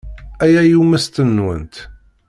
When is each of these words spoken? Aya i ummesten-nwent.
Aya 0.43 0.61
i 0.65 0.73
ummesten-nwent. 0.81 1.75